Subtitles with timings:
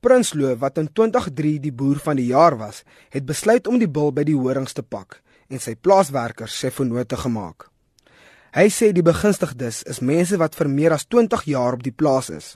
[0.00, 4.12] Prinsloo wat in 2003 die boer van die jaar was, het besluit om die bil
[4.14, 7.66] by die horings te pak en sy plaaswerkers sê vennote gemaak.
[8.54, 12.28] Hy sê die begunstigdes is mense wat vir meer as 20 jaar op die plaas
[12.30, 12.46] is.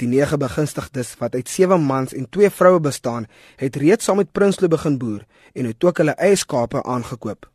[0.00, 3.26] Die nege begunstigdes wat uit 7 mans en 2 vroue bestaan,
[3.60, 7.50] het reeds saam met Prinsloo begin boer en het ook hulle eie skape aangekoop.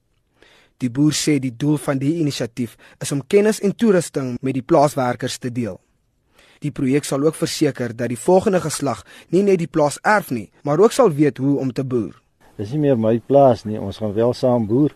[0.77, 4.65] Die boer sê die doel van die inisiatief is om kennis en toerusting met die
[4.65, 5.79] plaaswerkers te deel.
[6.63, 10.49] Die projek sal ook verseker dat die volgende geslag nie net die plaas erf nie,
[10.63, 12.15] maar ook sal weet hoe om te boer.
[12.57, 14.93] Dis nie meer my plaas nie, ons gaan wel saam boer,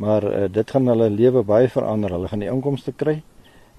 [0.00, 2.14] maar uh, dit gaan hulle lewe baie verander.
[2.16, 3.22] Hulle gaan die inkomste kry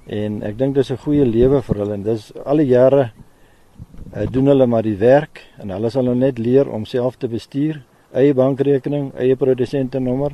[0.08, 3.12] en ek dink dis 'n goeie lewe vir hulle en dis al die jare
[4.16, 7.28] uh, doen hulle maar die werk en hulle sal nou net leer om self te
[7.28, 7.82] bestuur,
[8.14, 10.32] eie bankrekening, eie produsentenommer,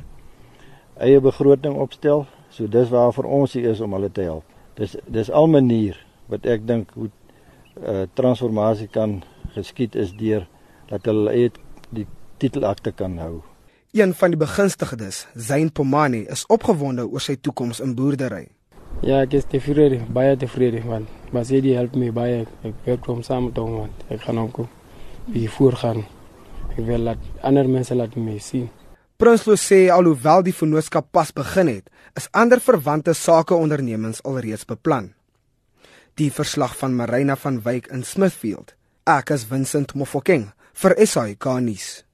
[1.00, 2.26] eie begroting opstel.
[2.50, 4.44] So dis waar vir ons hier is om hulle te help.
[4.78, 5.98] Dis dis al manier
[6.32, 9.22] wat ek dink hoe uh, transformasie kan
[9.54, 10.46] geskied is deur
[10.90, 11.50] dat hulle eie
[11.94, 12.06] die
[12.38, 13.42] titelakte kan hou.
[13.94, 18.48] Een van die begunstigdes, Zain Pomani, is opgewonde oor sy toekoms in boerdery.
[19.02, 21.06] Ja, ek is tevrede, baie tevrede man.
[21.34, 22.44] Maar sy die help my baie.
[22.66, 24.64] Ek werk hom saam met hom want ek gaan ook
[25.34, 26.02] wie voorgaan.
[26.74, 28.68] Ek wil laat ander mense laat my sien.
[29.18, 35.12] Prinsloo sê alhoewel die vennootskap pas begin het, is ander verwante sakeondernemings alreeds beplan.
[36.14, 38.76] Die verslag van Marina van Wyk in Smithfield.
[39.02, 42.04] Ek is Vincent Mofokeng vir SAK nuus.